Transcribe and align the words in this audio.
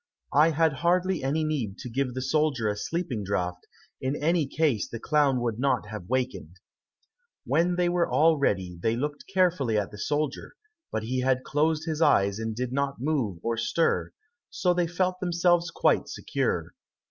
I 0.33 0.49
had 0.49 0.73
hardly 0.81 1.23
any 1.23 1.43
need 1.43 1.77
to 1.77 1.87
give 1.87 2.15
the 2.15 2.23
soldier 2.23 2.67
a 2.67 2.75
sleeping 2.75 3.23
draught, 3.23 3.67
in 4.01 4.15
any 4.15 4.47
case 4.47 4.89
the 4.89 4.99
clown 4.99 5.39
would 5.41 5.59
not 5.59 5.89
have 5.89 6.05
awakened." 6.05 6.59
When 7.45 7.75
they 7.75 7.87
were 7.87 8.09
all 8.09 8.39
ready 8.39 8.79
they 8.81 8.95
looked 8.95 9.25
carefully 9.31 9.77
at 9.77 9.91
the 9.91 9.99
soldier, 9.99 10.55
but 10.91 11.03
he 11.03 11.19
had 11.21 11.43
closed 11.43 11.85
his 11.85 12.01
eyes 12.01 12.39
and 12.39 12.55
did 12.55 12.73
not 12.73 12.99
move 12.99 13.37
or 13.43 13.57
stir, 13.57 14.11
so 14.49 14.73
they 14.73 14.87
felt 14.87 15.19
themselves 15.19 15.69
quite 15.69 16.07
secure. 16.07 16.73